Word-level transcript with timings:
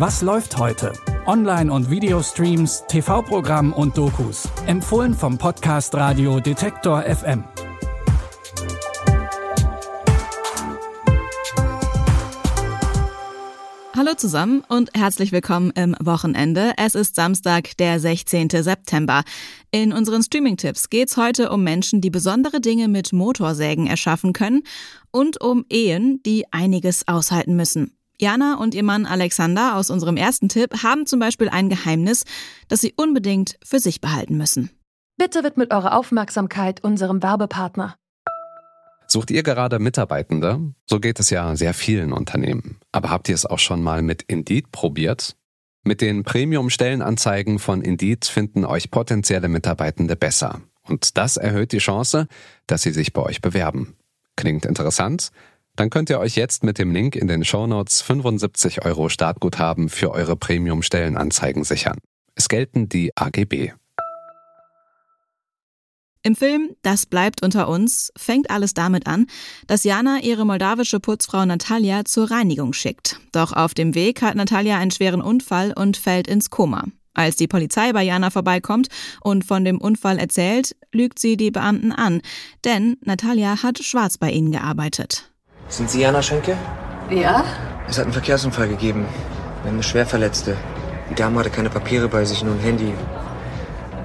Was 0.00 0.22
läuft 0.22 0.56
heute? 0.56 0.94
Online- 1.26 1.70
und 1.70 1.90
Videostreams, 1.90 2.84
TV-Programm 2.88 3.74
und 3.74 3.98
Dokus. 3.98 4.48
Empfohlen 4.64 5.12
vom 5.12 5.36
Podcast 5.36 5.94
Radio 5.94 6.40
Detektor 6.40 7.02
FM. 7.02 7.44
Hallo 13.94 14.14
zusammen 14.16 14.64
und 14.68 14.88
herzlich 14.94 15.32
willkommen 15.32 15.70
im 15.72 15.94
Wochenende. 16.00 16.72
Es 16.78 16.94
ist 16.94 17.14
Samstag, 17.14 17.76
der 17.76 18.00
16. 18.00 18.48
September. 18.48 19.22
In 19.70 19.92
unseren 19.92 20.22
Streaming-Tipps 20.22 20.88
geht's 20.88 21.18
heute 21.18 21.50
um 21.50 21.62
Menschen, 21.62 22.00
die 22.00 22.08
besondere 22.08 22.62
Dinge 22.62 22.88
mit 22.88 23.12
Motorsägen 23.12 23.86
erschaffen 23.86 24.32
können 24.32 24.62
und 25.10 25.42
um 25.42 25.66
Ehen, 25.68 26.22
die 26.24 26.50
einiges 26.52 27.06
aushalten 27.06 27.54
müssen. 27.54 27.99
Jana 28.20 28.58
und 28.58 28.74
ihr 28.74 28.82
Mann 28.82 29.06
Alexander 29.06 29.76
aus 29.76 29.90
unserem 29.90 30.16
ersten 30.16 30.48
Tipp 30.48 30.82
haben 30.82 31.06
zum 31.06 31.18
Beispiel 31.20 31.48
ein 31.48 31.68
Geheimnis, 31.68 32.24
das 32.68 32.80
sie 32.80 32.92
unbedingt 32.96 33.58
für 33.64 33.80
sich 33.80 34.00
behalten 34.00 34.36
müssen. 34.36 34.70
Bitte 35.16 35.42
widmet 35.42 35.72
eure 35.72 35.94
Aufmerksamkeit 35.94 36.84
unserem 36.84 37.22
Werbepartner. 37.22 37.96
Sucht 39.06 39.30
ihr 39.30 39.42
gerade 39.42 39.78
Mitarbeitende? 39.78 40.60
So 40.86 41.00
geht 41.00 41.18
es 41.18 41.30
ja 41.30 41.56
sehr 41.56 41.74
vielen 41.74 42.12
Unternehmen. 42.12 42.78
Aber 42.92 43.10
habt 43.10 43.28
ihr 43.28 43.34
es 43.34 43.44
auch 43.44 43.58
schon 43.58 43.82
mal 43.82 44.02
mit 44.02 44.22
Indeed 44.22 44.70
probiert? 44.70 45.36
Mit 45.82 46.00
den 46.00 46.22
Premium-Stellenanzeigen 46.22 47.58
von 47.58 47.80
Indeed 47.80 48.26
finden 48.26 48.64
euch 48.64 48.90
potenzielle 48.90 49.48
Mitarbeitende 49.48 50.14
besser. 50.14 50.60
Und 50.82 51.16
das 51.16 51.38
erhöht 51.38 51.72
die 51.72 51.78
Chance, 51.78 52.28
dass 52.66 52.82
sie 52.82 52.92
sich 52.92 53.12
bei 53.12 53.22
euch 53.22 53.40
bewerben. 53.40 53.96
Klingt 54.36 54.64
interessant? 54.64 55.32
Dann 55.80 55.88
könnt 55.88 56.10
ihr 56.10 56.18
euch 56.18 56.36
jetzt 56.36 56.62
mit 56.62 56.76
dem 56.76 56.90
Link 56.90 57.16
in 57.16 57.26
den 57.26 57.42
Shownotes 57.42 58.02
75 58.02 58.84
Euro 58.84 59.08
Startguthaben 59.08 59.88
für 59.88 60.10
eure 60.10 60.36
Premium-Stellenanzeigen 60.36 61.64
sichern. 61.64 61.96
Es 62.34 62.50
gelten 62.50 62.90
die 62.90 63.16
AGB. 63.16 63.72
Im 66.22 66.36
Film 66.36 66.76
Das 66.82 67.06
bleibt 67.06 67.42
unter 67.42 67.66
uns 67.66 68.12
fängt 68.14 68.50
alles 68.50 68.74
damit 68.74 69.06
an, 69.06 69.26
dass 69.68 69.84
Jana 69.84 70.20
ihre 70.20 70.44
moldawische 70.44 71.00
Putzfrau 71.00 71.46
Natalia 71.46 72.04
zur 72.04 72.30
Reinigung 72.30 72.74
schickt. 72.74 73.18
Doch 73.32 73.54
auf 73.54 73.72
dem 73.72 73.94
Weg 73.94 74.20
hat 74.20 74.34
Natalia 74.34 74.76
einen 74.76 74.90
schweren 74.90 75.22
Unfall 75.22 75.72
und 75.74 75.96
fällt 75.96 76.28
ins 76.28 76.50
Koma. 76.50 76.84
Als 77.14 77.36
die 77.36 77.48
Polizei 77.48 77.94
bei 77.94 78.02
Jana 78.02 78.28
vorbeikommt 78.28 78.88
und 79.22 79.46
von 79.46 79.64
dem 79.64 79.80
Unfall 79.80 80.18
erzählt, 80.18 80.76
lügt 80.92 81.18
sie 81.18 81.38
die 81.38 81.50
Beamten 81.50 81.92
an, 81.92 82.20
denn 82.66 82.98
Natalia 83.02 83.62
hat 83.62 83.82
schwarz 83.82 84.18
bei 84.18 84.30
ihnen 84.30 84.52
gearbeitet. 84.52 85.29
Sind 85.70 85.88
Sie 85.88 86.00
Jana 86.00 86.20
Schenke? 86.20 86.56
Ja? 87.08 87.44
Es 87.88 87.96
hat 87.96 88.04
einen 88.04 88.12
Verkehrsunfall 88.12 88.68
gegeben. 88.68 89.06
Wir 89.62 89.68
haben 89.68 89.76
eine 89.76 89.82
Schwerverletzte. 89.82 90.56
Die 91.08 91.14
Dame 91.14 91.38
hatte 91.38 91.50
keine 91.50 91.70
Papiere 91.70 92.08
bei 92.08 92.24
sich, 92.24 92.42
nur 92.42 92.54
ein 92.54 92.60
Handy. 92.60 92.92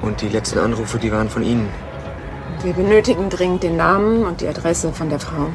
Und 0.00 0.22
die 0.22 0.28
letzten 0.28 0.58
Anrufe, 0.58 0.98
die 0.98 1.12
waren 1.12 1.28
von 1.28 1.42
Ihnen. 1.42 1.68
Wir 2.62 2.72
benötigen 2.72 3.28
dringend 3.28 3.62
den 3.62 3.76
Namen 3.76 4.24
und 4.24 4.40
die 4.40 4.48
Adresse 4.48 4.92
von 4.92 5.10
der 5.10 5.20
Frau. 5.20 5.48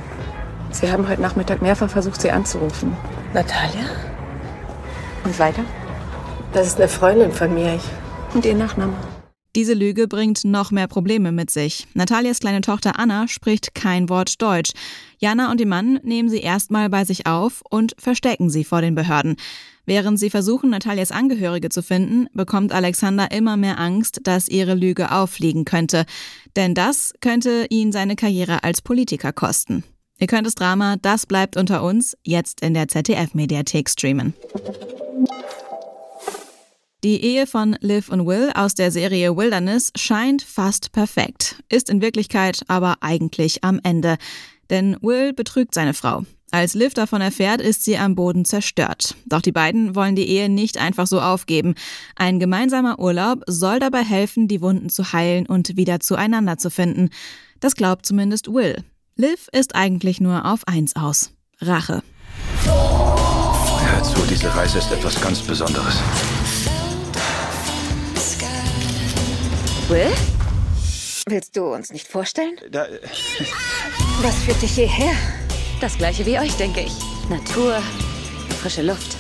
Sie 0.72 0.92
haben 0.92 1.08
heute 1.10 1.22
Nachmittag 1.22 1.62
mehrfach 1.62 1.90
versucht, 1.90 2.22
sie 2.22 2.32
anzurufen. 2.32 2.96
Natalia? 3.34 3.86
Und 5.24 5.38
weiter? 5.40 5.64
Das 6.54 6.68
ist 6.68 6.78
eine 6.78 6.88
Freundin 6.88 7.32
von 7.32 7.54
mir. 7.54 7.76
Ich 7.76 8.36
Und 8.36 8.46
Ihr 8.46 8.56
Nachname? 8.56 8.94
Diese 9.56 9.74
Lüge 9.74 10.10
bringt 10.10 10.44
noch 10.44 10.72
mehr 10.72 10.88
Probleme 10.88 11.32
mit 11.32 11.50
sich. 11.50 11.88
Natalias 11.94 12.40
kleine 12.40 12.60
Tochter 12.60 13.00
Anna 13.00 13.30
spricht 13.30 13.74
kein 13.74 14.10
Wort 14.10 14.42
Deutsch. 14.42 14.72
Jana 15.18 15.50
und 15.50 15.62
ihr 15.62 15.68
Mann 15.68 16.02
nehmen 16.04 16.28
sie 16.28 16.42
erstmal 16.42 16.90
bei 16.90 17.06
sich 17.06 17.26
auf 17.26 17.64
und 17.70 17.96
verstecken 17.98 18.50
sie 18.50 18.66
vor 18.66 18.82
den 18.82 18.96
Behörden. 18.96 19.38
Während 19.86 20.20
sie 20.20 20.30
versuchen, 20.30 20.72
Natalias 20.72 21.12
Angehörige 21.12 21.70
zu 21.70 21.82
finden, 21.82 22.28
bekommt 22.34 22.74
Alexander 22.74 23.32
immer 23.32 23.56
mehr 23.56 23.80
Angst, 23.80 24.20
dass 24.24 24.50
ihre 24.50 24.74
Lüge 24.74 25.12
auffliegen 25.14 25.64
könnte. 25.64 26.06
Denn 26.58 26.74
das 26.74 27.14
könnte 27.22 27.68
ihn 27.70 27.94
seine 27.94 28.18
Karriere 28.18 28.64
als 28.64 28.82
Politiker 28.82 29.32
kosten. 29.32 29.86
Ihr 30.20 30.28
könnt 30.28 30.48
das 30.48 30.56
Drama 30.56 30.98
Das 31.02 31.26
bleibt 31.26 31.56
unter 31.56 31.82
uns 31.82 32.18
jetzt 32.24 32.62
in 32.62 32.74
der 32.74 32.90
ZDF-Mediathek 32.90 33.90
streamen. 33.90 34.34
Die 37.06 37.24
Ehe 37.24 37.46
von 37.46 37.78
Liv 37.82 38.10
und 38.10 38.26
Will 38.26 38.50
aus 38.56 38.74
der 38.74 38.90
Serie 38.90 39.38
Wilderness 39.38 39.92
scheint 39.96 40.42
fast 40.42 40.92
perfekt, 40.92 41.62
ist 41.70 41.92
in 41.92 42.02
Wirklichkeit 42.02 42.62
aber 42.68 42.96
eigentlich 43.02 43.64
am 43.64 43.80
Ende. 43.84 44.18
Denn 44.72 44.98
Will 45.02 45.32
betrügt 45.32 45.76
seine 45.76 45.94
Frau. 45.94 46.24
Als 46.50 46.74
Liv 46.74 46.96
davon 46.96 47.22
erfährt, 47.22 47.62
ist 47.62 47.84
sie 47.84 48.00
am 48.00 48.16
Boden 48.16 48.44
zerstört. 48.44 49.14
Doch 49.28 49.42
die 49.42 49.52
beiden 49.52 49.94
wollen 49.94 50.16
die 50.16 50.28
Ehe 50.28 50.50
nicht 50.50 50.80
einfach 50.80 51.06
so 51.06 51.22
aufgeben. 51.22 51.76
Ein 52.16 52.40
gemeinsamer 52.40 52.98
Urlaub 52.98 53.44
soll 53.46 53.78
dabei 53.78 54.02
helfen, 54.02 54.48
die 54.48 54.62
Wunden 54.62 54.90
zu 54.90 55.14
heilen 55.14 55.46
und 55.46 55.78
wieder 55.78 56.00
zueinander 56.00 56.58
zu 56.58 56.72
finden. 56.72 57.12
Das 57.60 57.76
glaubt 57.76 58.08
zumindest 58.08 58.52
Will. 58.52 58.84
Liv 59.16 59.48
ist 59.52 59.76
eigentlich 59.76 60.22
nur 60.22 60.52
auf 60.52 60.68
eins 60.68 60.96
aus. 60.96 61.30
Rache. 61.62 62.02
Hör 62.66 64.04
zu, 64.04 64.22
diese 64.28 64.56
Reise 64.56 64.80
ist 64.80 64.92
etwas 64.92 65.22
ganz 65.22 65.44
Besonderes. 65.44 66.02
Will? 69.88 70.12
Willst 71.28 71.56
du 71.56 71.66
uns 71.66 71.92
nicht 71.92 72.08
vorstellen? 72.08 72.56
Da, 72.72 72.88
Was 74.22 74.36
führt 74.44 74.60
dich 74.62 74.72
hierher? 74.72 75.14
Das 75.80 75.96
gleiche 75.98 76.26
wie 76.26 76.40
euch, 76.40 76.54
denke 76.54 76.82
ich. 76.82 76.94
Natur, 77.30 77.78
frische 78.62 78.82
Luft. 78.82 79.16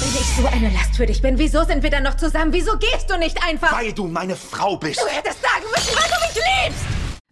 Wenn 0.00 0.20
ich 0.20 0.26
so 0.36 0.46
eine 0.46 0.74
Last 0.74 0.96
für 0.96 1.06
dich 1.06 1.22
bin, 1.22 1.38
wieso 1.38 1.64
sind 1.64 1.82
wir 1.82 1.88
dann 1.88 2.02
noch 2.02 2.18
zusammen? 2.18 2.52
Wieso 2.52 2.72
gehst 2.76 3.08
du 3.08 3.16
nicht 3.18 3.42
einfach? 3.42 3.72
weil 3.72 3.94
du 3.94 4.06
meine 4.06 4.36
Frau 4.36 4.76
bist. 4.76 5.00
Du 5.00 5.06
hättest 5.06 5.40
sagen 5.40 5.64
müssen, 5.74 5.94
weil 5.94 6.10
du 6.10 6.26
mich 6.26 6.34
liebst! 6.34 6.84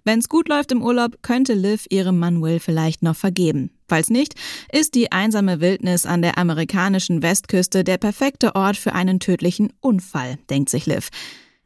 Wenn's 0.05 0.31
gut 0.31 0.49
läuft 0.49 0.73
im 0.73 0.83
Urlaub, 0.83 1.19
könnte 1.21 1.53
Liv 1.53 1.85
ihrem 1.91 2.19
Mann 2.19 2.41
Will 2.41 2.61
vielleicht 2.61 3.03
noch 3.03 3.17
vergeben. 3.17 3.71
Falls 3.89 4.09
nicht, 4.09 4.37
ist 4.73 4.95
die 4.95 5.13
einsame 5.13 5.61
Wildnis 5.61 6.07
an 6.07 6.23
der 6.23 6.39
amerikanischen 6.39 7.21
Westküste 7.23 7.85
der 7.85 7.99
perfekte 7.99 8.55
Ort 8.55 8.79
für 8.79 8.95
einen 8.95 9.21
tödlichen 9.21 9.71
Unfall, 9.81 10.39
denkt 10.49 10.71
sich 10.71 10.87
Liv. 10.87 11.11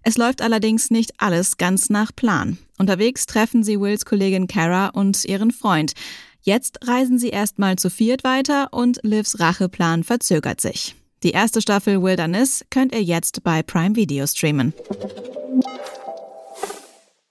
Es 0.02 0.16
läuft 0.16 0.42
allerdings 0.42 0.90
nicht 0.90 1.12
alles 1.18 1.56
ganz 1.56 1.88
nach 1.88 2.14
Plan. 2.14 2.58
Unterwegs 2.78 3.26
treffen 3.26 3.62
sie 3.62 3.80
Wills 3.80 4.04
Kollegin 4.04 4.48
Kara 4.48 4.88
und 4.88 5.24
ihren 5.24 5.52
Freund. 5.52 5.92
Jetzt 6.40 6.80
reisen 6.88 7.18
sie 7.18 7.28
erstmal 7.28 7.76
zu 7.76 7.88
viert 7.88 8.24
weiter 8.24 8.68
und 8.72 8.98
Livs 9.02 9.38
Racheplan 9.38 10.02
verzögert 10.02 10.60
sich. 10.60 10.96
Die 11.22 11.30
erste 11.30 11.62
Staffel 11.62 12.02
Wilderness 12.02 12.64
könnt 12.70 12.92
ihr 12.92 13.02
jetzt 13.02 13.44
bei 13.44 13.62
Prime 13.62 13.94
Video 13.94 14.26
streamen. 14.26 14.74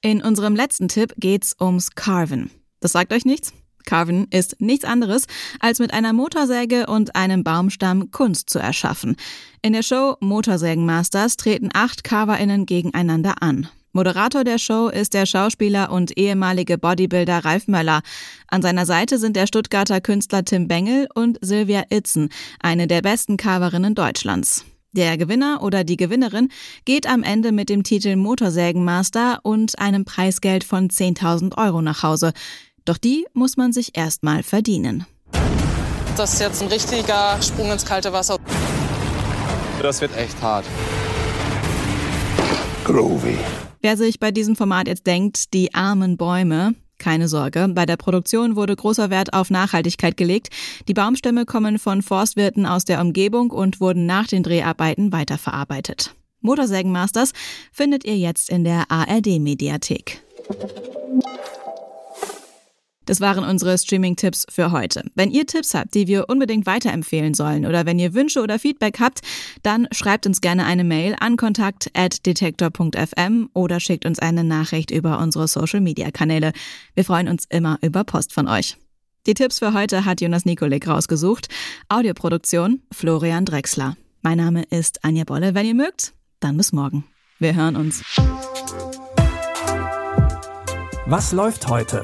In 0.01 0.21
unserem 0.21 0.55
letzten 0.55 0.87
Tipp 0.87 1.13
geht's 1.17 1.55
ums 1.59 1.91
Carven. 1.91 2.49
Das 2.79 2.93
sagt 2.93 3.11
euch 3.11 3.25
nichts? 3.25 3.53
Carven 3.85 4.27
ist 4.31 4.59
nichts 4.59 4.85
anderes, 4.85 5.25
als 5.59 5.79
mit 5.79 5.93
einer 5.93 6.13
Motorsäge 6.13 6.87
und 6.87 7.15
einem 7.15 7.43
Baumstamm 7.43 8.11
Kunst 8.11 8.49
zu 8.49 8.59
erschaffen. 8.59 9.15
In 9.61 9.73
der 9.73 9.83
Show 9.83 10.17
Motorsägen 10.19 10.85
Masters 10.85 11.37
treten 11.37 11.69
acht 11.73 12.03
CarverInnen 12.03 12.65
gegeneinander 12.65 13.41
an. 13.41 13.67
Moderator 13.93 14.45
der 14.45 14.57
Show 14.57 14.87
ist 14.87 15.13
der 15.13 15.25
Schauspieler 15.25 15.91
und 15.91 16.17
ehemalige 16.17 16.77
Bodybuilder 16.77 17.43
Ralf 17.43 17.67
Möller. 17.67 18.01
An 18.47 18.61
seiner 18.61 18.85
Seite 18.85 19.17
sind 19.17 19.35
der 19.35 19.47
Stuttgarter 19.47 19.99
Künstler 19.99 20.45
Tim 20.45 20.69
Bengel 20.69 21.07
und 21.13 21.37
Silvia 21.41 21.83
Itzen, 21.89 22.29
eine 22.61 22.87
der 22.87 23.01
besten 23.01 23.35
Carverinnen 23.35 23.93
Deutschlands. 23.93 24.65
Der 24.93 25.17
Gewinner 25.17 25.63
oder 25.63 25.85
die 25.85 25.95
Gewinnerin 25.95 26.49
geht 26.83 27.07
am 27.07 27.23
Ende 27.23 27.53
mit 27.53 27.69
dem 27.69 27.83
Titel 27.83 28.17
Motorsägenmaster 28.17 29.39
und 29.43 29.79
einem 29.79 30.03
Preisgeld 30.03 30.65
von 30.65 30.89
10.000 30.89 31.57
Euro 31.57 31.81
nach 31.81 32.03
Hause. 32.03 32.33
Doch 32.85 32.97
die 32.97 33.25
muss 33.33 33.57
man 33.57 33.73
sich 33.73 33.97
erstmal 33.97 34.43
verdienen. 34.43 35.05
Das 36.17 36.33
ist 36.33 36.41
jetzt 36.41 36.61
ein 36.61 36.67
richtiger 36.67 37.41
Sprung 37.41 37.71
ins 37.71 37.85
kalte 37.85 38.11
Wasser. 38.11 38.37
Das 39.81 40.01
wird 40.01 40.15
echt 40.17 40.41
hart. 40.41 40.65
Groovy. 42.83 43.37
Wer 43.81 43.97
sich 43.97 44.19
bei 44.19 44.31
diesem 44.31 44.55
Format 44.55 44.87
jetzt 44.87 45.07
denkt, 45.07 45.53
die 45.53 45.73
armen 45.73 46.17
Bäume, 46.17 46.75
keine 46.97 47.27
Sorge, 47.27 47.67
bei 47.73 47.85
der 47.87 47.97
Produktion 47.97 48.55
wurde 48.55 48.75
großer 48.75 49.09
Wert 49.09 49.33
auf 49.33 49.49
Nachhaltigkeit 49.49 50.17
gelegt. 50.17 50.49
Die 50.87 50.93
Baumstämme 50.93 51.45
kommen 51.45 51.79
von 51.79 52.03
Forstwirten 52.03 52.67
aus 52.67 52.85
der 52.85 53.01
Umgebung 53.01 53.49
und 53.49 53.81
wurden 53.81 54.05
nach 54.05 54.27
den 54.27 54.43
Dreharbeiten 54.43 55.11
weiterverarbeitet. 55.11 56.13
Motorsägenmasters 56.41 57.33
findet 57.71 58.03
ihr 58.03 58.17
jetzt 58.17 58.49
in 58.49 58.63
der 58.63 58.85
ARD-Mediathek. 58.89 60.21
Das 63.11 63.19
waren 63.19 63.43
unsere 63.43 63.77
Streaming-Tipps 63.77 64.47
für 64.49 64.71
heute. 64.71 65.03
Wenn 65.15 65.31
ihr 65.31 65.45
Tipps 65.45 65.73
habt, 65.73 65.93
die 65.95 66.07
wir 66.07 66.29
unbedingt 66.29 66.65
weiterempfehlen 66.65 67.33
sollen 67.33 67.65
oder 67.65 67.85
wenn 67.85 67.99
ihr 67.99 68.13
Wünsche 68.13 68.41
oder 68.41 68.57
Feedback 68.57 69.01
habt, 69.01 69.19
dann 69.63 69.89
schreibt 69.91 70.25
uns 70.27 70.39
gerne 70.39 70.63
eine 70.63 70.85
Mail 70.85 71.17
an 71.19 71.35
kontakt.detektor.fm 71.35 73.49
oder 73.53 73.81
schickt 73.81 74.05
uns 74.05 74.19
eine 74.19 74.45
Nachricht 74.45 74.91
über 74.91 75.19
unsere 75.19 75.49
Social-Media-Kanäle. 75.49 76.53
Wir 76.95 77.03
freuen 77.03 77.27
uns 77.27 77.43
immer 77.49 77.77
über 77.81 78.05
Post 78.05 78.31
von 78.31 78.47
euch. 78.47 78.77
Die 79.27 79.33
Tipps 79.33 79.59
für 79.59 79.73
heute 79.73 80.05
hat 80.05 80.21
Jonas 80.21 80.45
Nikolik 80.45 80.87
rausgesucht. 80.87 81.49
Audioproduktion 81.89 82.81
Florian 82.93 83.43
Drexler. 83.43 83.97
Mein 84.21 84.37
Name 84.37 84.63
ist 84.69 85.03
Anja 85.03 85.25
Bolle. 85.25 85.53
Wenn 85.53 85.65
ihr 85.65 85.75
mögt, 85.75 86.13
dann 86.39 86.55
bis 86.55 86.71
morgen. 86.71 87.03
Wir 87.39 87.55
hören 87.55 87.75
uns. 87.75 88.05
Was 91.07 91.33
läuft 91.33 91.67
heute? 91.67 92.03